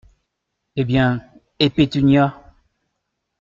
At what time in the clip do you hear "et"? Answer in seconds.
1.59-1.69